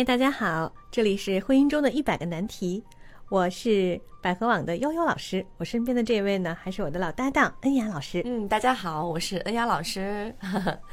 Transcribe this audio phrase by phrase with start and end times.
[0.00, 2.82] 嗨，大家好，这里是婚姻中的一百个难题，
[3.28, 8.22] 我是百合网的悠悠老师，我身边的这位呢，还是我的老搭档恩雅老师。
[8.24, 10.34] 嗯，大家好，我是恩雅老师。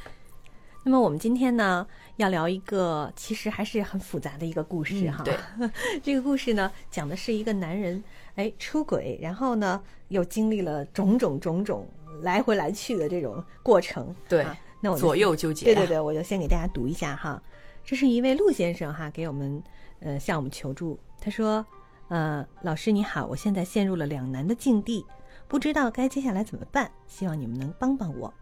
[0.83, 5.23] 那么我们今天呢，要聊一个其实还是很复杂的一个故事哈。
[5.23, 5.37] 对，
[6.03, 8.03] 这个故事呢，讲的是一个男人
[8.35, 11.87] 哎出轨，然后呢又经历了种种种种
[12.23, 14.13] 来回来去的这种过程。
[14.27, 14.45] 对，
[14.81, 15.63] 那我左右纠结。
[15.63, 17.41] 对对对，我就先给大家读一下哈。
[17.87, 19.63] 这是一位陆先生哈，给我们
[20.01, 20.99] 呃向我们求助。
[21.21, 21.65] 他说
[22.09, 25.05] ：“呃，老师你好，我现在陷入了两难的境地，
[25.47, 28.33] 不知道该接下来怎么办，希望你们能帮帮我。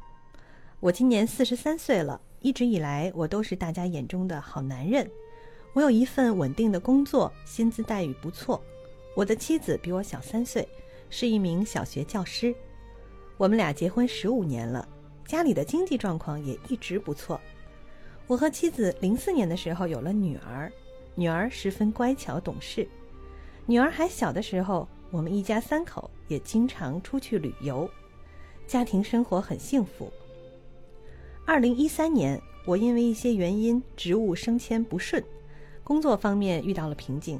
[0.80, 5.08] 我今年四十三岁了。”一直以来，我都是大家眼中的好男人。
[5.74, 8.60] 我有一份稳定的工作，薪资待遇不错。
[9.16, 10.68] 我的妻子比我小三岁，
[11.12, 12.54] 是一名小学教师。
[13.38, 14.88] 我们俩结婚十五年了，
[15.28, 17.40] 家里的经济状况也一直不错。
[18.28, 20.72] 我和妻子零四年的时候有了女儿，
[21.14, 22.88] 女儿十分乖巧懂事。
[23.68, 27.88] 女儿还小的时候，我们一家三口也经常出去旅游，
[28.66, 30.12] 家庭生活很幸福。
[31.46, 35.24] 二零一三年，我因为一些原因职务升迁不顺，
[35.84, 37.40] 工作方面遇到了瓶颈，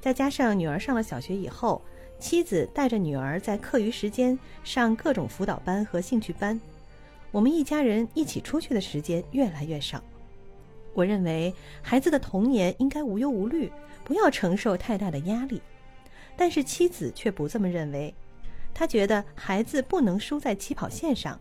[0.00, 1.82] 再加上女儿上了小学以后，
[2.20, 6.60] 妻子带着女儿在课余时间上各种辅导班和兴趣班，
[7.34, 10.00] 我们一家人一起出去的时间越来越少。
[10.92, 13.72] 我认为孩子的童年应该无忧无虑，
[14.04, 15.60] 不要承受太大的压力，
[16.36, 18.14] 但是妻子却不这么认为，
[18.72, 21.36] 她觉得孩子不能输在起跑线上。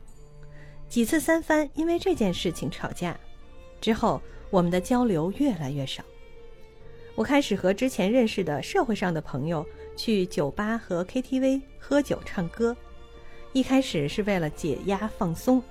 [0.90, 3.16] 几次三番因为这件事情吵架，
[3.80, 6.04] 之后我们的交流越来越少。
[7.14, 9.64] 我开始和之前认识的社会上的朋友
[9.96, 12.76] 去酒吧和 KTV 喝酒唱歌，
[13.52, 15.62] 一开始是为了解压放松，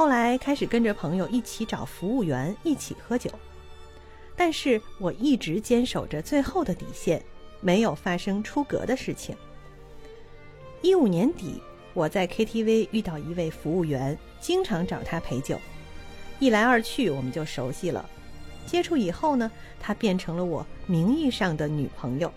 [0.00, 3.30] 后来开始跟着朋友一起找服务员一起喝酒。
[4.34, 7.22] 但是我一直坚守着最后的底线，
[7.60, 9.36] 没有发生出格的事情。
[10.80, 11.60] 一五年底。
[11.92, 15.60] 我在 KTV 遇到一位服务员，经常找他陪酒，
[16.38, 18.08] 一来二去我们就熟悉了。
[18.64, 22.32] 接触以后呢，他变成了我名义上的女朋友。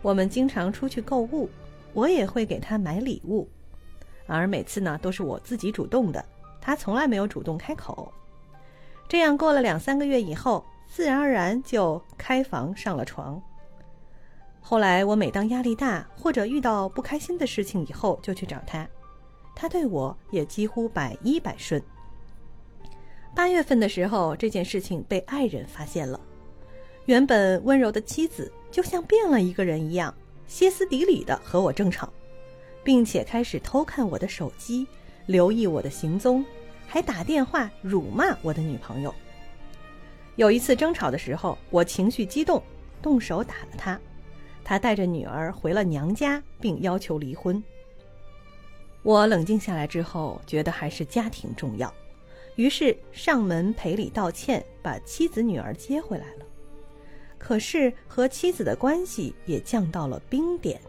[0.00, 1.50] 我们经常出去购物，
[1.92, 3.48] 我也会给他买礼物，
[4.28, 6.24] 而每次呢都是我自己主动的，
[6.64, 8.10] 他从来没有主动开口。
[9.06, 13.40] 这样过了两三个月以后，自然而然就开房上了床。
[14.60, 18.88] 后来我每当压力大或者遇到不开心的事情以后，就去找他，
[19.54, 21.80] 他对我也几乎百依百顺。
[23.34, 26.18] 八月份的时候，这件事情被爱人发现了，
[27.04, 30.14] 原本温柔的妻子就像变了一个人一样，
[30.46, 32.08] 歇斯底里的和我争吵，
[32.82, 34.86] 并且开始偷看我的手机，
[35.26, 36.44] 留意我的行踪，
[36.86, 39.14] 还打电话辱骂我的女朋友。
[40.36, 42.62] 有一次争吵的时候，我情绪激动，
[43.00, 43.98] 动手打了他。
[44.64, 47.62] 他带着女儿回了娘家，并要求离婚。
[49.02, 51.92] 我冷静下来之后，觉得还是家庭重要，
[52.56, 56.46] 于是上门赔礼道歉，把妻子女儿接回来了。
[57.38, 60.80] 可是和妻子的关系也降到了冰点。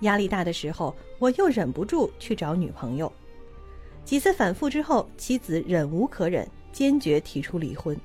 [0.00, 3.12] 压力大的时候，我又忍不住去找女朋友。
[4.04, 7.98] 几次反复之后，妻子忍无可忍，坚决提出离婚。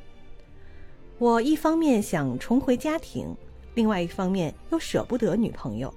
[1.17, 3.35] 我一方面想重回家庭。
[3.75, 5.93] 另外一方面又舍不得女朋友，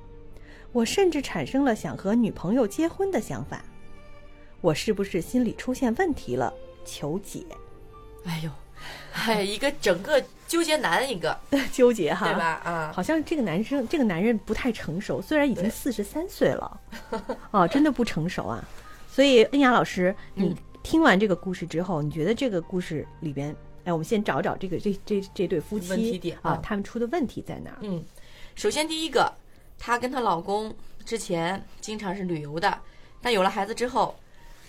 [0.72, 3.64] 我甚至产生了想和女朋友结婚的想法。
[4.60, 6.52] 我是不是心理出现问题了？
[6.84, 7.44] 求解。
[8.24, 8.50] 哎呦，
[9.14, 11.36] 哎，一个整个纠结男一个
[11.72, 12.60] 纠结哈，对吧？
[12.62, 16.80] 啊，好像这个男生这个男人不太成熟，虽然已经四十三岁了，
[17.50, 18.64] 哦，真的不成熟啊。
[19.12, 23.54] 所以恩雅老师，你听完这个故事之后，你觉得这个故事里边？
[23.84, 27.76] 哎，我们先找找这个这这这对夫妻问题点啊，他们出的问题在哪儿？
[27.82, 28.02] 嗯，
[28.54, 29.30] 首先第一个，
[29.78, 30.74] 她跟她老公
[31.04, 32.78] 之前经常是旅游的，
[33.20, 34.14] 但有了孩子之后，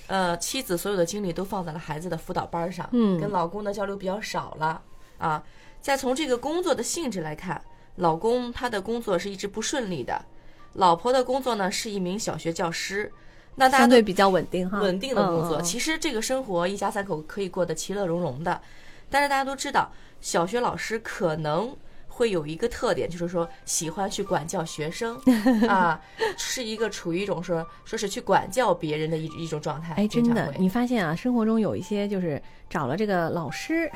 [0.07, 4.81] 呃，妻子所有的精力都放在了孩子的辅导班上，嗯，跟老公的交流比较少了
[5.19, 5.41] 啊。
[5.79, 7.63] 再从这个工作的性质来看，
[7.95, 10.25] 老公他的工作是一直不顺利的，
[10.73, 13.09] 老婆的工作呢是一名小学教师，
[13.55, 18.61] 那相对比较稳定哈，稳定的工作，其实这个生活一家三口可以过得其乐融融的。
[19.09, 19.91] 但是大家都知道，
[20.21, 21.75] 小学老师可能
[22.07, 25.15] 会有一个特点，就是说喜欢去管教学生
[25.69, 26.01] 啊，
[26.35, 29.93] 是一个处于一种说说是去管教别人的一一种状态。
[29.95, 33.91] 哎，真的，你发现啊，生活中有一些就是找了这个老师，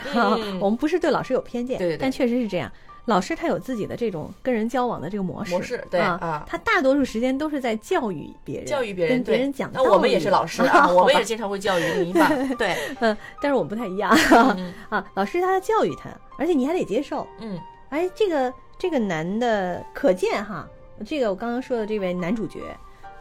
[0.60, 2.72] 我们不是对老师有偏见，对，但确实是这样。
[3.08, 9.72] 老师他有自己的这种跟人交往的这个模式，模式对啊啊，他大多数时间都是在教育别人，教育别人，跟别人讲。
[9.74, 14.14] 那我们也是老师啊， 我们也经常会教育另一半，对，嗯，但是我们不太一样。
[14.58, 14.74] 嗯。
[14.90, 15.10] 啊。
[15.16, 17.26] 老师他教育他，而且你还得接受。
[17.40, 17.58] 嗯。
[17.90, 20.68] 哎，这个这个男的可见哈，
[21.06, 22.60] 这个我刚刚说的这位男主角，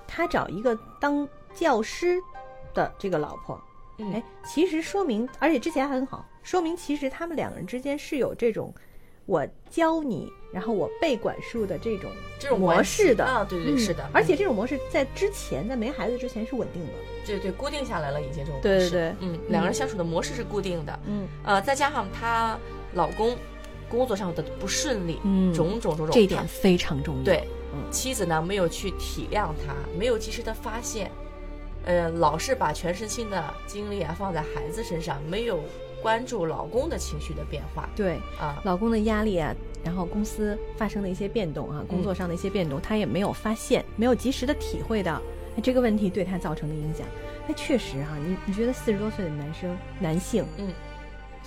[0.08, 2.20] 他找一个当教师
[2.74, 3.60] 的这个老婆，
[3.98, 4.12] 嗯。
[4.12, 8.74] 哎，其实说明，而且之前还很好，说明其实他们两个人之间是有这种
[9.26, 16.92] 我教你，然后我被管束的这种这种模式的啊，对对嗯是的，而且这种模式在之前，在没孩子之前是稳定的。
[17.26, 18.90] 对对固定下来了，已经这种对模式。
[18.90, 21.26] 对对嗯，两个人相处的模式是固定的，嗯。
[21.44, 22.56] 呃，再加上她
[22.94, 23.36] 老公
[23.88, 25.52] 工作上的不顺利，嗯。
[25.52, 27.24] 种种种种，这一点非常重要。
[27.24, 27.90] 对，嗯。
[27.90, 31.10] 妻子呢没有去体谅他，没有及时的发现，
[31.84, 35.58] 呃，老是把全身心的精力啊放在孩子身上，没有
[36.06, 37.88] 关注老公的情绪的变化。
[37.96, 39.52] 对，啊，老公的压力啊，
[39.84, 45.20] 然后公司发生的一些变动啊，工作上的一些变动，他也没有发现，没有及时的体会到
[45.56, 47.04] 哎这个问题对他造成的影响。
[47.48, 50.68] 那确实哈、你你觉得四十多岁的男生男性，嗯，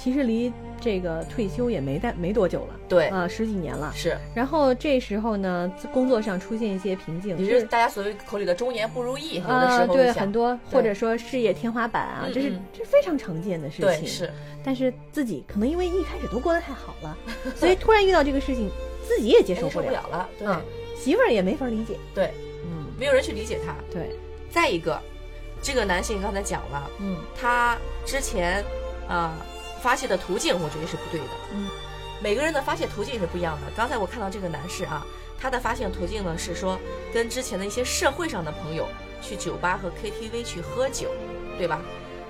[0.02, 3.92] 其实离这个退休也没待没多久了，对，啊、十几年了。
[3.94, 13.86] 是，然后这时候呢，工作上出现一些瓶颈，也是大家所谓口里的中年不如意，有的啊、时候对，很多对或者说事业天花板啊，这是这是非常常见的事情。
[13.86, 14.32] 对是，
[14.64, 17.18] 但是自己可能因为一开始都过得太好了，
[17.58, 18.70] 所以突然遇到这个事情，
[19.06, 20.62] 自己也接受受不了，不了了，对嗯，
[20.98, 21.98] 媳妇儿也没法理解。
[22.16, 22.32] 对，
[22.64, 23.76] 嗯，没有人去理解他。
[23.92, 24.10] 对，
[24.50, 24.98] 再一个，
[25.62, 28.64] 这个男性刚才讲了，嗯他之前
[29.10, 29.36] 啊、
[29.80, 31.28] 发泄的途径，我觉得是不对的。
[31.54, 31.70] 嗯，
[32.22, 33.68] 每个人的发泄途径是不一样的。
[33.76, 35.06] 刚才我看到这个男士啊，
[35.40, 36.80] 他的发泄途径呢是说
[37.14, 38.88] 跟之前的一些社会上的朋友
[39.22, 41.12] 去酒吧和 KTV 去喝酒，
[41.58, 41.82] 对吧？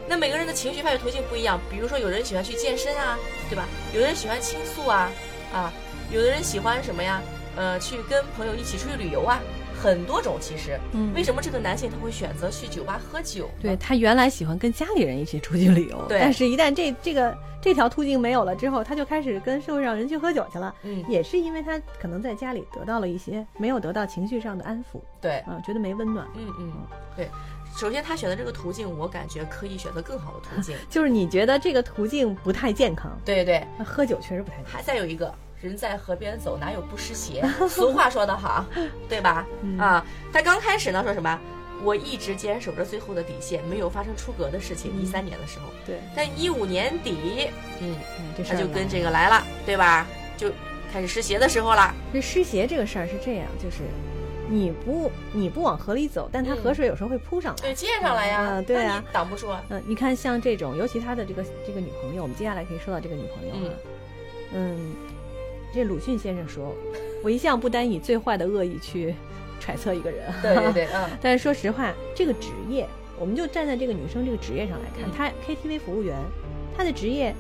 [0.08, 3.18] 那每个人的情绪发泄途径不一样，比如说有人喜欢去健身啊，
[3.50, 3.66] 对吧？
[3.94, 5.12] 有的人喜欢倾诉啊，
[5.54, 5.72] 啊，
[6.12, 7.22] 有的人喜欢什么呀？
[7.56, 9.40] 呃，去跟朋友一起出去旅游啊，
[9.82, 10.80] 很多种其实。
[10.94, 13.50] 嗯为什么这个男性他会选择去酒吧喝酒？
[13.62, 20.74] 对他原来喜欢跟家里人一起出去旅游，对但是一旦这这个这条途径没有了之后，他就开始跟社会上人去喝酒去了。
[20.84, 26.28] 嗯，也是因为他可能在家里得到了一些没有得到情绪上的安抚对，啊，觉得没温暖。
[26.36, 26.72] 嗯嗯，
[27.16, 27.30] 对。
[27.78, 30.76] 首先，他选择这个途径，我感觉可以选择更好的途径。
[30.90, 34.74] 就是你觉得这个途径不太健康，对对，那喝酒确实不太健康。
[34.74, 37.44] 还再有一个，人在河边走，哪有不湿鞋？
[37.70, 38.66] 俗话说得好，
[39.08, 39.46] 对吧？
[39.62, 41.40] 嗯啊，他刚开始呢说什么？
[41.82, 44.92] 我一直坚守着最后的底线，没有发生出格的事情。
[44.94, 47.50] 嗯一三年的时候，对，但一五年底，
[47.82, 47.96] 嗯，
[48.46, 50.06] 他就跟这个来了，对吧？
[50.36, 50.52] 就
[50.92, 51.94] 开始湿鞋的时候了。
[52.12, 53.84] 这湿鞋这个事儿是这样，就是
[54.50, 57.62] 你不你不往河里走，但它嗯河水有时候会扑上来。
[57.62, 59.64] 对，溅上来呀，嗯对啊那你挡不住啊。
[59.70, 63.74] 嗯、你看像这种，尤其他的这个这个女朋友，我们接下来可以说到这个女朋友啊，
[64.54, 64.94] 嗯，
[65.74, 66.76] 这鲁迅先生说，
[67.24, 69.14] 我一向不单以最坏的恶意去
[69.60, 72.88] 揣测一个人，对对对， 嗯，但是说实话，这个职业，
[73.20, 76.18] 我们就站在这个女生这个职业上来看，嗯她 KTV 服务员，
[76.76, 77.34] 她的职业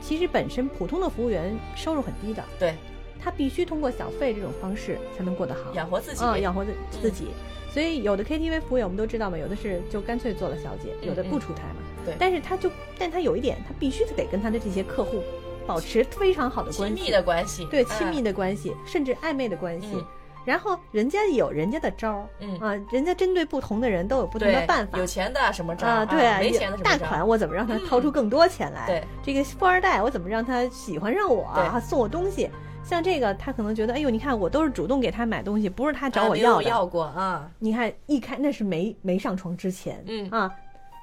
[0.00, 2.74] 其实本身普通的服务员收入很低的，对，
[3.22, 6.24] 她必须通过小费这种方式才能过得好，养活自己。
[6.24, 6.72] 嗯，养活自
[7.02, 7.28] 自己。
[7.72, 11.76] 所以有的 KTV 服务员我们都知道嘛，有的是就干脆做了小姐，嗯有的不出台嘛。
[12.04, 12.68] 对但是她就，
[12.98, 15.22] 但她有一点，她必须得跟她的这些客户
[15.66, 19.88] 保持非常好的关系，亲密的关系，对嗯亲密的关系，甚至暧昧的关系。
[19.94, 20.04] 嗯
[20.42, 25.06] 然后人家有人家的招儿，嗯啊，人家针对不同的人都有不同的办法有。
[25.06, 28.86] 钱的什么招啊，对没钱的什么招大款我怎么让他掏出更多钱来？
[28.86, 32.50] 对，这个富二代我怎么让他喜欢上我啊，送我东西？
[32.82, 36.62] 像这个，他可能觉得，哎呦，你看我都是主动给他买东西，不是他找我要的。
[36.62, 40.50] 有要过啊，你看一开那是没没上床之前，嗯啊，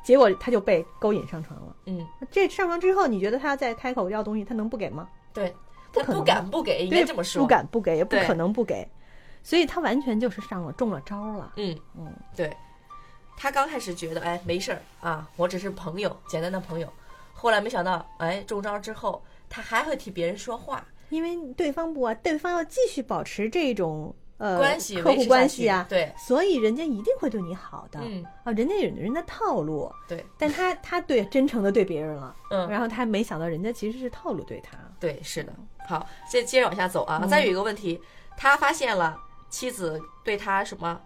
[0.08, 1.76] 结果他就被勾引上床了。
[1.84, 5.10] 嗯，这上床之后，你觉得他再开口要东西，他能不给吗？
[5.34, 5.54] 对，
[5.92, 6.24] 他不不可能。
[6.24, 8.90] 敢不给，应，该这么说，不，敢不给，也不可能不给，
[9.44, 11.52] 所以他完全就是上了中了招了。
[11.58, 12.56] 嗯嗯，对，
[13.36, 16.88] 他刚开始觉得哎没事儿啊，我只是朋友，简单的朋友，
[17.34, 28.00] 后来没想到哎中招之后，他还会替别人说话，因为对方不啊，对方要继续保持这种呃关系客户关系啊，对，所以人家一定会对你好的。
[28.03, 28.24] 嗯。
[28.44, 32.70] 啊，人家有人的套路，对，但他他对真诚的对别人了，嗯。
[32.70, 34.77] 然后他没想到人家其实是套路对他。
[35.00, 35.53] 对，是的。
[35.88, 37.20] 好，接接着往下走啊。
[37.22, 37.27] 嗯。
[37.29, 38.00] 再有一个问题，
[38.36, 39.17] 他发现了
[39.50, 41.00] 妻子对他什么，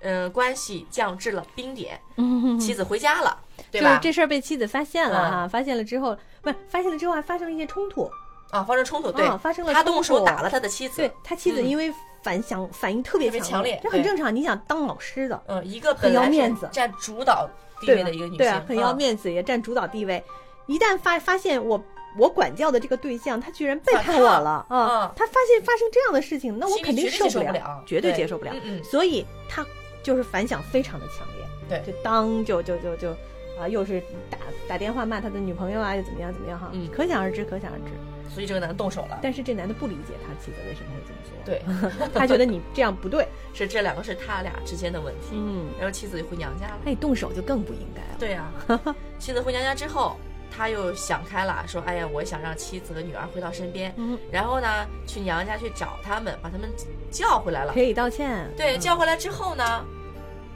[0.00, 2.58] 嗯、关系降至了冰点，嗯。
[2.58, 3.38] 妻子回家了，
[3.70, 4.00] 对就是吧？
[4.02, 5.30] 这事儿被妻子发现了嗯。
[5.30, 8.10] 哈，发现了之后，不是发现了之后还发生了一些冲突，
[8.50, 9.94] 啊，发生冲突，对，啊发生了他冲突。
[9.94, 11.68] 动手打了他的妻子，对他妻子嗯。
[11.68, 14.34] 因为反响反应特别强强烈这很正常。
[14.34, 17.48] 你想当老师的，嗯，一个很要面子占主导
[17.80, 20.22] 地位的一个女性，对啊，很要嗯面子，也占主导地位。
[20.66, 21.82] 一旦发发现我
[22.16, 25.12] 我管教的这个对象，他居然背叛我了啊！
[25.16, 28.52] 他发现发生这样的事情，那我肯定接受不不了绝对对接受不了。
[28.84, 29.66] 所以他
[30.02, 33.10] 就是反响非常的强烈，对就当就就就就
[33.58, 34.00] 啊，又是
[34.30, 34.38] 打
[34.68, 37.90] 打电话骂他的女朋友啊，又怎么样怎么样哈，嗯可想而知，可想而知。
[38.32, 39.18] 所以这个男的动手了。
[39.22, 45.28] 但是这男的不理解他妻子为什么会这么做，对， 他觉得你这样不对， 是这两个是他俩之间的问题。
[45.32, 46.78] 嗯，然后妻子就回娘家了。
[46.84, 48.16] 那你动手就更不应该了。
[48.18, 48.52] 对啊、
[49.18, 50.16] 妻子回娘家之后，
[50.54, 53.92] 他又想开了，说：“哎呀，我想让妻子和女儿回到身边。
[53.96, 54.68] 嗯，然后呢，
[55.06, 56.70] 去娘家去找他们，把他们
[57.10, 57.80] 叫回来了可。
[57.80, 58.48] 以道歉。
[58.56, 59.84] 对，嗯叫回来之后呢，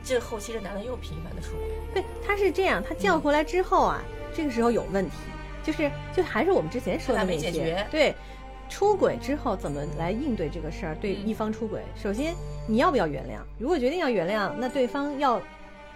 [0.05, 1.71] 这后期这男的又频繁的出轨。
[1.95, 4.03] 对，他是这样，他叫回来之后啊，
[4.35, 5.17] 这个时候有问题，
[5.67, 8.15] 就是就还是我们之前说的那些，对，
[8.69, 10.95] 出轨之后怎么来应对这个事儿？
[11.01, 12.33] 对嗯一方出轨，首先
[12.69, 13.41] 你要不要原谅？
[13.59, 15.41] 如果决定要原谅，那对方要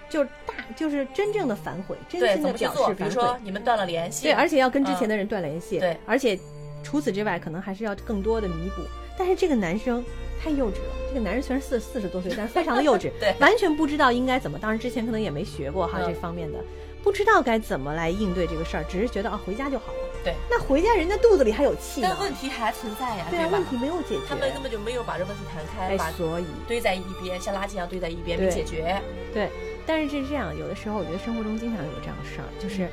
[0.08, 2.94] 就是大就是真正的反悔，真对，心的表怎么去做？
[2.94, 6.36] 比如说你们断了联系，对，而且要跟之嗯前的人断联系，对而且
[6.82, 8.82] 除此之外，可能还是要更多的弥补。
[9.16, 10.02] 但是这个男生
[10.42, 14.58] 太幼稚了，这个男人虽然四四十多岁，但是非常的幼稚， 对完全不知道应该怎么。
[14.58, 16.58] 当然之前可能也没学过哈、嗯这方面的，
[17.02, 19.98] 不知道该怎么来应对这个事儿，只是觉得啊回家就好了。
[20.22, 23.64] 对，那回家人家肚子里还有气呢但，问题还存在呀，对啊，吧问？
[23.66, 24.22] 题没有解决。
[24.28, 29.00] 他们根本就没有把这问题谈开，哎，把所以堆在一边，像垃圾一样堆在一边，没解决。
[29.32, 29.48] 对，
[29.86, 32.86] 但是是这样，有的时候我觉得生活中经常有这样的事儿，就是，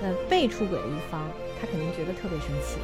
[0.00, 1.28] 呃，被出轨的一方
[1.60, 2.80] 他肯定觉得特别生气，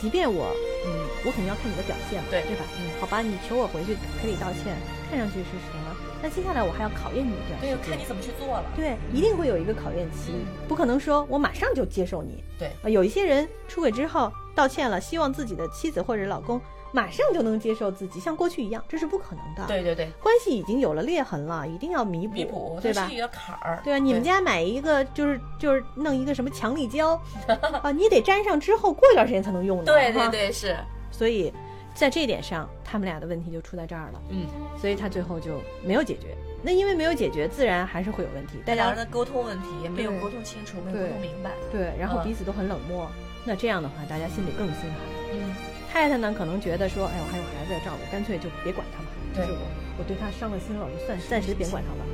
[0.00, 0.46] 即便我，
[0.86, 0.94] 嗯，
[1.26, 2.62] 我肯定要看你的表现嘛，对对吧？
[2.78, 4.78] 嗯好吧，你求我回去赔礼道歉，
[5.10, 5.90] 看上去是什么？
[6.24, 8.64] 那接下来我还要考验你一段时对，间，看你怎么去做了。
[8.74, 12.42] 对，一定会有一个考验期，嗯不可能说我马上就接受你。
[12.58, 16.58] 对啊，有一些人出轨之后道歉了，希望自己的妻子或者老公
[16.92, 23.14] 马上就能接受自己，像过去一样，这是不可能的。，对对对，关系已经有了裂痕了，一定要弥补，弥补对吧它是？
[23.16, 23.82] 一个坎儿。
[23.84, 27.20] 对啊，你们家买一个就是就是弄一个什么强力胶
[27.82, 29.92] 啊，你得粘上之后过一段时间才能用的。
[29.92, 30.74] 对对对是，
[31.10, 31.52] 所以
[31.94, 34.46] 在这一点上，他们俩的问题就出在这儿了，嗯，
[34.76, 36.34] 所以他最后就没有解决。
[36.62, 38.58] 那因为没有解决，自然还是会有问题。
[38.66, 41.50] 大家的沟通问题也没有沟通清楚，没有沟通明白。
[41.70, 43.08] 对，然后嗯彼此都很冷漠。
[43.44, 44.98] 那这样的话，大家心里更心寒。
[45.32, 45.54] 嗯，
[45.92, 49.08] 太太呢，可能觉得说，哎，我还有孩子要照顾，干脆就别管他吧。
[49.34, 49.66] 对就是我，
[49.98, 52.04] 我对他伤了心了，我就算暂时别管他了。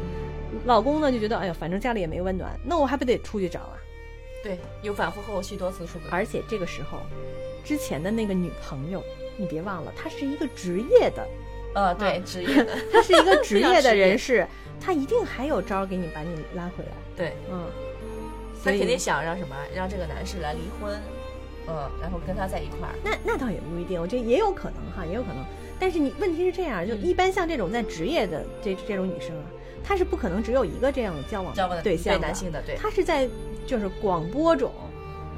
[0.67, 3.79] 老公呢就觉得，哎呀，反正家里也没温暖，那我还不得出去找啊？
[4.43, 6.09] 对，有反复后续多次出轨。
[6.11, 6.99] 而且这个时候，
[7.65, 9.01] 之前的那个女朋友，
[9.41, 11.27] 你别忘了，她是一个职业的，
[11.75, 14.47] 呃，对， 职业的，她是一个职业的人士，
[14.81, 16.91] 她一定还有招给你把你拉回来。
[17.17, 17.65] 对嗯，
[18.55, 20.93] 他所以肯定想让什么，让这个男士来离婚，
[21.67, 22.95] 嗯，然后跟他在一块儿。
[23.03, 25.43] 那那倒也不一定，我觉得也有可能哈，也有可能。
[25.79, 29.45] 但是你问题是这样，就嗯一般像这种在职业的这这种女生啊，
[29.83, 33.29] 她是不可能只有一个这样的交往交往的对象的男性的，对，她是在
[33.67, 34.73] 就是广播种，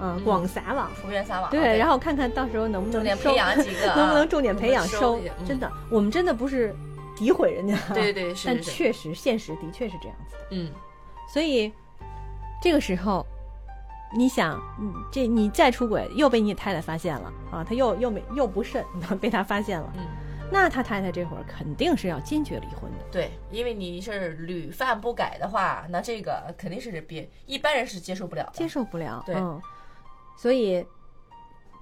[0.02, 0.90] 嗯，嗯广撒网。
[0.94, 1.50] 福源撒网。
[1.50, 6.75] 对，然后后看看到时候能不能收重点培养几个啊， 能不能重点培养收真的，我们真的不是
[7.16, 10.42] 诋毁人家，对对对，是但确实现实的确是这样子的。
[10.50, 10.71] 嗯，
[11.32, 11.73] 所以
[12.61, 13.25] 这个时候，
[14.14, 18.85] 你想，嗯，这你再出轨又被你太太发现了啊，他又又没又不慎
[19.21, 20.04] 被他发现了，嗯，
[20.50, 22.99] 那他太太这会儿肯定是要坚决离婚的。
[23.11, 28.52] 对，因为你是屡犯不改的话，那这个肯定是别一般人是接受不了的。
[28.52, 29.61] 接受不了，对嗯，
[30.36, 30.86] 所以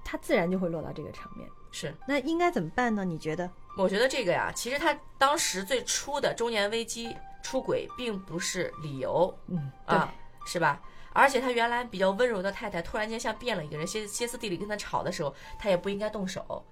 [0.03, 1.49] 他自然就会落到这个场面。
[1.71, 3.05] 是，那应该怎么办呢？
[3.05, 3.49] 你觉得？
[3.77, 10.13] 我觉得这个呀，其实他当时最初的中年危机出轨，并不是理由嗯，对，啊，
[10.45, 10.81] 是吧？
[11.13, 16.65] 而且他原来比较温柔的太太，突然间像变了一个人，歇歇斯底里跟他吵的时候，他也不应该动手，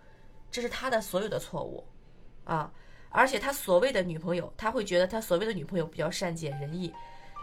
[0.52, 1.86] 这是他的所有的错误
[2.44, 2.72] 啊。
[3.10, 6.94] 而且他所谓的女朋友，他会觉得他所谓的女朋友比较善解人意，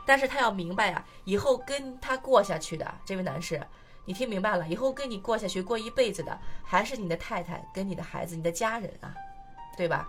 [0.06, 3.60] 但是他要明白呀、以后跟他过下去的这位男士，
[4.06, 9.14] 你听明白了，以后跟你过下去、过一辈子的，还是你的太太跟你的孩子、你的家人啊，
[9.76, 10.08] 对吧？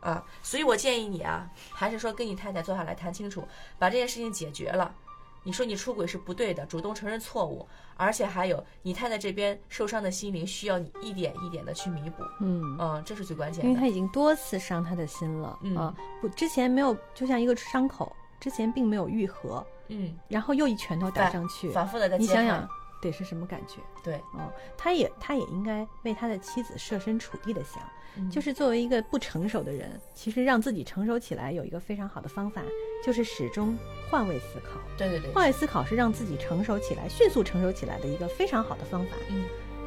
[0.00, 3.46] 啊，所以我建议你啊，还是说跟你太太坐下来谈清楚，
[3.78, 4.94] 把这件事情解决了。
[5.42, 7.64] 你说你出轨是不对的，主动承认错误，
[7.96, 12.76] 而且还有你太太这边受伤的心灵需要你一点一点的去弥补，嗯。
[12.80, 13.68] 嗯，这是最关键的。
[13.68, 15.94] 因为他已经多次伤他的心了、嗯啊！
[16.20, 22.68] 不，之前没有，就像一个伤口，之前并没有愈合，嗯，然后又一拳头打上去，反复的在你想想，
[23.00, 23.80] 得是什么感觉？
[24.02, 27.82] 对，哦，他也他也应该为他的妻子设身处地的想，
[28.16, 32.62] 嗯就是作为一个不成熟的人，其实让自己成熟起来有一个非常好的方法，
[33.04, 33.76] 就是始终
[34.10, 34.80] 换位思考。
[34.96, 39.12] 对对对，换位思考是让自己成熟起来、迅速成熟起来的一个非常好的方法。
[39.30, 39.44] 嗯，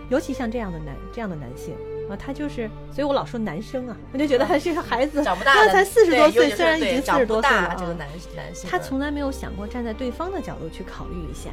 [0.09, 1.75] 尤其像这样的男这样的男性
[2.09, 11.51] 啊，他就是，所以我老说男生啊，我就觉得他是个孩子，长不大的，他才四十多岁，虽然已经四十多岁了这个男男性，他从来没有想过站在对方的角度去考虑一下，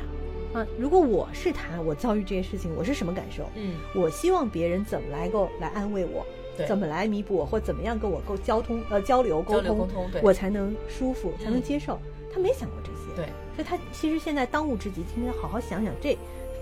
[0.57, 3.45] 啊，如果我是他，我遭遇这些事情，我是什么感受？
[3.57, 6.25] 嗯，我希望别人怎么来够来安慰我，
[6.67, 10.23] 怎么来弥补我，或怎么样跟我沟交通呃交流沟通，沟通对。
[10.23, 11.99] 我才能舒服，才能嗯接受。
[12.33, 16.17] 他没想过这些，对，所以他其实现在当务之急，今天好好想想这，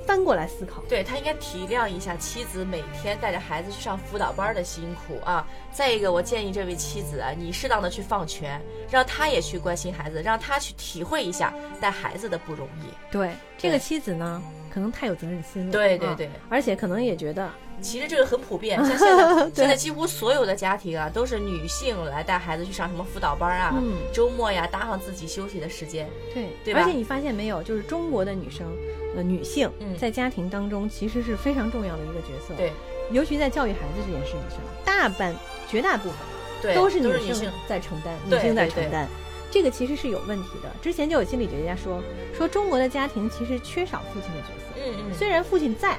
[0.06, 0.82] 翻过来思考。
[0.88, 5.46] 对他应该体谅一下妻子每天带着孩子去上辅导班的辛苦啊。
[5.73, 13.12] 再一个，我建议这位妻子啊，你适当的去放权，让他也去关心孩子，让他去体会一下带孩子的不容易。
[13.12, 14.40] 对，这个妻子呢，
[14.75, 16.31] 可能太有责任心了，啊对对对。
[16.49, 17.49] 而且可能也觉得，
[17.81, 23.95] 其实这个很普遍，像现在 现在几乎所有的家庭啊，都是女性来带孩子去上什么辅导班啊，嗯。
[24.12, 26.09] 周末呀搭上自己休息的时间。
[26.35, 26.81] 对，对吧？
[26.81, 28.66] 而且你发现没有，就是中国的女生，
[29.14, 29.97] 呃，女性嗯。
[29.97, 32.73] 在家庭当中其实是非常重要的一个角色，对，
[33.12, 35.33] 尤其在教育孩子这件事情上，大半
[35.69, 36.19] 绝大部分
[36.61, 37.49] 对，都是女性。
[37.69, 39.09] 在承担，女性在承担。
[39.54, 40.68] 这个其实是有问题的。
[40.82, 42.02] 之前就有心理学家说，
[42.37, 45.96] 说中国的家庭其实缺少父亲的角色，嗯嗯，虽然父亲在，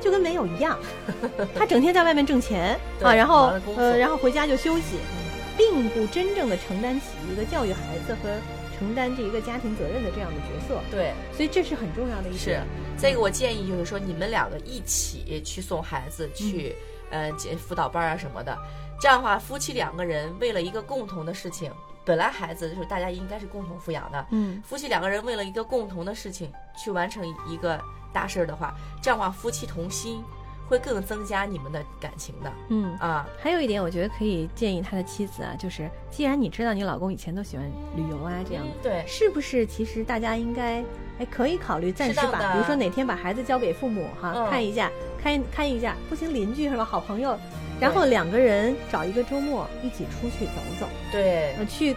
[0.00, 0.76] 就跟没有一样，
[1.54, 5.22] 他整天在外面挣钱啊，然后呃，然后回家就休息，嗯
[5.56, 8.28] 并不真正的承担起一个教育孩子和
[8.76, 10.80] 承担这一个家庭责任的这样的角色。
[10.90, 11.12] 对。
[11.32, 12.62] 所以这是很重要的一是点。，
[12.98, 16.74] 这个我建议就是说，你们两个一起去送孩子去，
[17.10, 18.58] 呃，接辅导班啊什么的。
[19.00, 21.70] 这样的话，夫妻两个人为了一个共同的事情，
[22.06, 27.78] 本来孩子就是大家应该是共同抚养的，嗯，夫妻两个人为了一个共同的事情去完成一个
[28.12, 28.72] 大事儿的话，
[29.02, 30.22] 这样的话夫妻同心，
[30.68, 32.52] 会更增加你们的感情的。
[32.68, 33.26] 嗯，啊。
[33.38, 37.64] 还有一点，我觉得可以建议他的妻子啊，就是既然你知道你老公以前都喜欢
[37.96, 40.82] 旅游啊，这样的，对，是不是其实大家应该
[41.18, 44.50] 哎可以考虑暂时把，比如说哪天把孩子交给父母哈，嗯。
[44.50, 44.90] 看一下，
[45.22, 47.38] 看看一下，不行邻居是吧，好朋友，
[47.80, 51.94] 然后两个人找一个周末一起出去走走，对，呃，去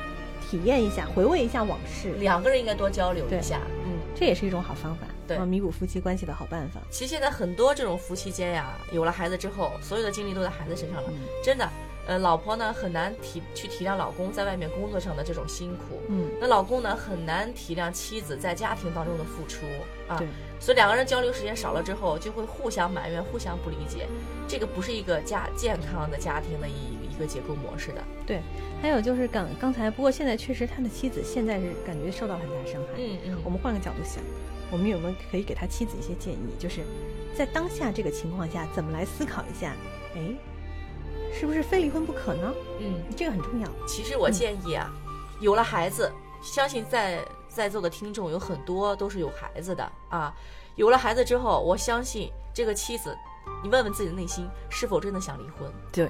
[0.49, 3.59] 体验一下，回味一下往事，两个人应该多交流一下。
[3.85, 6.79] 嗯，这也是一种好方法，对啊弥补夫妻关系的好办法。
[6.89, 11.69] 其实现在很多这种夫妻间呀，有了孩子之后，所有的精力都在孩子身上了，嗯真的。
[12.07, 19.63] 呃，老婆呢很难体去体谅老公在外面工作上的这种辛苦，嗯，那老公呢很难体谅妻子在家庭当中的付出
[20.07, 20.27] 啊对，
[20.59, 24.07] 所以两个人交流时间少了之后，就会互相埋怨、互相不理解，
[24.47, 28.03] 这个不是一个家健康的家庭的一一个结构模式的。
[28.25, 28.41] 对。
[28.81, 32.93] 还有就是刚刚才，不过现在确实他的妻子现在是感觉受到了很大伤害。
[32.97, 34.23] 嗯嗯我们换个角度想，
[34.71, 36.55] 我们有没有可以给他妻子一些建议？
[36.59, 36.81] 就是
[37.35, 39.75] 在当下这个情况下，怎么来思考一下？
[40.15, 40.35] 哎，
[41.33, 42.53] 是不是非离婚不可呢？
[42.79, 43.67] 嗯，这个很重要。
[43.87, 44.91] 其实我建议啊，
[45.39, 50.33] 有了孩子，相信在在座的听众有很多都是有孩子的啊。
[50.75, 53.13] 有了孩子之后，我相信这个妻子，
[53.61, 55.69] 你问问自己的内心，是否真的想离婚？
[55.91, 56.09] 对，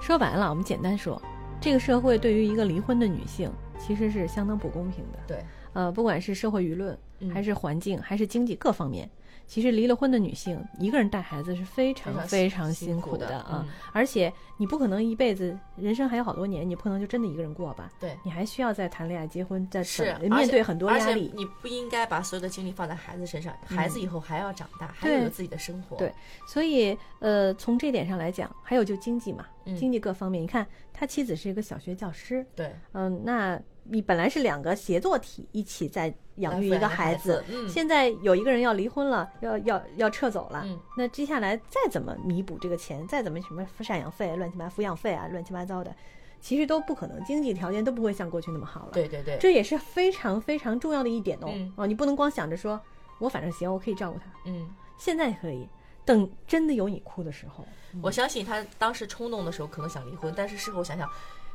[0.00, 1.20] 说白了，我们简单说，
[1.60, 5.18] 这个社会对于一个离婚的女性其实是相当不公平的。
[5.26, 6.98] 对，呃，不管是社会舆论，嗯
[7.30, 9.08] 还是环境，还是经济各方面，
[9.46, 13.64] 其实离了婚的女性一个人带孩子是非常非常辛辛苦苦的啊。
[13.64, 17.92] 嗯而且你不可能一辈子，人生还有好多年，你不可能就真的一个人过吧？
[18.00, 18.16] 对。
[18.24, 21.30] 你还需要再谈恋爱、结婚，再是面对很多压力。
[21.34, 25.96] 你不应该把所有的精力放在孩子身上，孩子以后还要长大，还要有自己的生活。
[25.96, 26.12] 对
[26.46, 37.68] 所以，呃，从这点上来讲，还有就经济嘛，嗯经济各方面，你看他妻子是一个小学教师，对，嗯，那你本来是两个协作体一起在养育一个孩子，嗯。
[37.68, 40.78] 现在有一个人要离婚了，要要要撤走了，嗯。
[40.96, 45.94] 那接下来再怎么弥补这个钱，再怎么什么赡养费、乱七八抚养费啊，乱七八糟的，
[46.40, 51.48] 其实都不可能，经济条件都不会像过去那么好了。，对对对，这也是非常非常重要的一点哦。
[51.52, 51.72] 嗯。
[51.76, 52.80] 哦，你不能光想着说
[53.18, 54.68] 我反正行，我可以照顾他，嗯，
[54.98, 55.68] 现在可以，
[56.04, 57.64] 等真的有你哭的时候，
[58.02, 61.08] 我相信他当时冲动的时候可能想离婚，但是事后想想，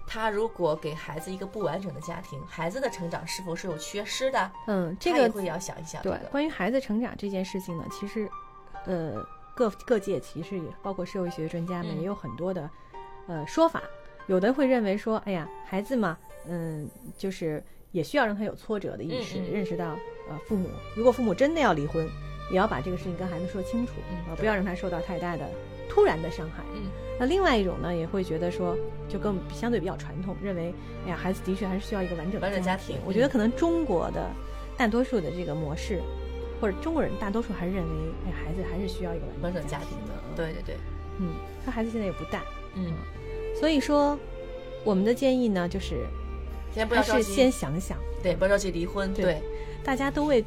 [0.07, 4.51] 他如果给孩子一个不完整的家庭，孩子的成长是否是有缺失的？
[4.67, 6.19] 嗯，这个会要想一想这对。
[6.31, 8.29] 关于孩子成长这件事情呢，其实，
[8.85, 9.21] 呃，
[9.53, 12.69] 各各界其实也包括社会学专家们嗯也有很多的，
[13.27, 13.83] 呃说法。
[14.27, 16.17] 有的会认为说，哎呀，孩子嘛，
[16.47, 19.97] 嗯，就是也需要让他有挫折的意识，嗯嗯认识到，
[20.29, 22.05] 呃，父母如果父母真的要离婚，
[22.51, 23.93] 也要把这个事情跟孩子说清楚，
[24.29, 25.49] 啊、不要让他受到太大的
[25.89, 26.61] 突然的伤害。
[26.73, 28.77] 嗯，那另外一种呢，也会觉得说，
[29.09, 30.73] 就更相对比较传统，认为，
[31.05, 33.05] 哎呀，孩子的确还是需要一个完整的完整家庭庭。
[33.05, 34.29] 我觉得嗯可能中国的
[34.77, 35.99] 大多数的这个模式，
[36.61, 37.89] 或者中国人大多数还是认为，
[38.27, 40.13] 哎，孩子还是需要一个完完整整家庭的。
[40.35, 40.75] 对对对，
[41.19, 41.33] 嗯，
[41.65, 42.43] 他孩子现在也不大，
[42.75, 42.93] 嗯，
[43.59, 44.17] 所以说，
[44.83, 46.05] 我们的建议呢，就是
[46.73, 49.11] 先不要着急，先想想，对，不要着急离婚。
[49.13, 49.41] 对对，
[49.83, 50.45] 大家都为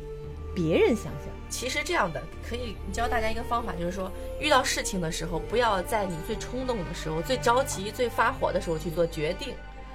[0.54, 1.39] 别人想想。
[1.50, 4.10] 其实这样的可以教大家一个方法，就是说
[4.40, 9.54] 遇到事情的时候，不要在你最冲动的时候、最着急、最发火的时候去做决定，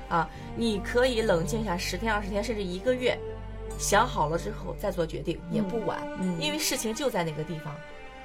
[0.09, 3.17] 啊，你可以冷静一下十天、二十天，甚至一个月，
[3.79, 7.73] 想好了之后再做决定也不晚，嗯因为事情就在那个地方，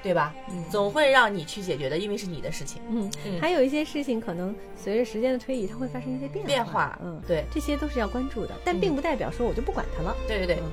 [0.03, 0.33] 对吧？
[0.49, 2.81] 嗯总会让你去解决的，因为是你的事情。
[2.89, 6.47] 嗯，嗯还有一些事情可能随着时间的推移，它会发生一些变化。
[6.47, 10.15] 变化嗯，对这些都是要关注的，但并不代表说我就不管它了。
[10.27, 10.71] 对对对，嗯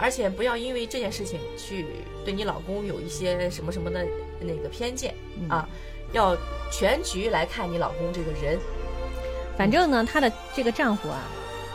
[0.00, 1.84] 而且不要因为这件事情去
[2.24, 4.06] 对你老公有一些什么什么的
[4.40, 5.68] 那个偏见、嗯啊，
[6.12, 6.34] 要
[6.72, 8.58] 全局来看你老公这个人。
[9.58, 11.20] 反正呢，她的这个丈夫啊，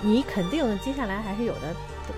[0.02, 1.74] 你肯定接下来还是有的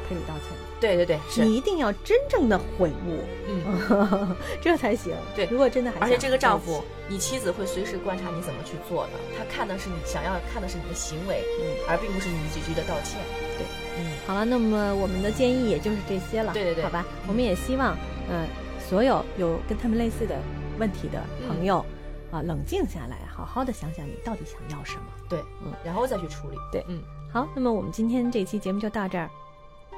[0.07, 0.66] 赔礼道歉的。
[0.79, 5.15] 对对对，是，你一定要真正的悔悟，嗯， 这才行。
[5.35, 13.19] 对如果真的还而且这个丈夫你妻子会随时观察你怎么去做的，她看的是你想要看的是你的行为，嗯而并不是你几句的道歉。
[13.57, 13.65] 对，
[13.99, 17.05] 嗯，好了，那么我们的建议也就是这些了，对对对好吧。
[17.27, 17.97] 我们也希望，
[18.29, 18.45] 嗯，
[18.79, 20.37] 所有有跟他们类似的
[20.77, 21.83] 问题的朋友，
[22.29, 25.03] 啊、冷静下来，好好的想想你到底想要什么。
[25.27, 26.57] 对，嗯然后再去处理。
[26.71, 27.01] 对嗯，
[27.33, 29.27] 好，那么我们今天这期节目就到这儿。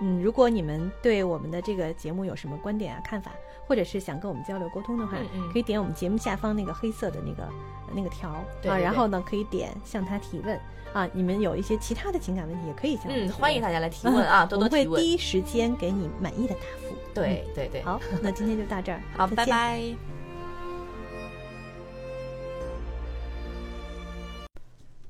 [0.02, 3.32] 嗯，如果你们对我们的这个节目有什么观点啊、看法，
[3.68, 10.60] 或者是想跟我们交流沟通的话，嗯嗯可以点我们节目下方那个黑色的那个呃那个条儿啊，然后呢可以点向他提问
[10.94, 11.08] 啊。
[11.14, 15.02] 你们有一些其他的情感问题，也可以向嗯，欢迎大家来提问啊， 多我们会多提问。
[15.02, 16.96] 第一时间给你满意的答复。
[17.14, 19.28] 对对对，嗯，好，那今天就到这儿， 好。
[19.28, 20.19] 拜拜。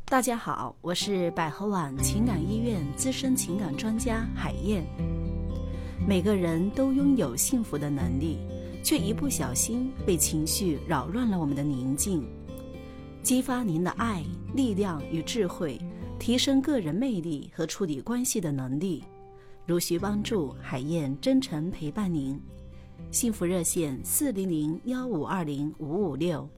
[0.09, 4.83] 大家好，我是百合网情感医院资深情感专家海燕。
[6.07, 8.39] 每个人都拥有幸福的能力，
[8.83, 12.27] 却一不小心被情绪扰乱了我们的宁静。
[13.21, 14.23] 激发您的爱、
[14.55, 15.79] 力量与智慧，
[16.17, 19.03] 提升个人魅力和处理关系的能力。
[19.67, 22.41] 如需帮助，海燕真诚陪伴您。
[23.11, 26.49] 幸福热线：四零零幺五二零五五六。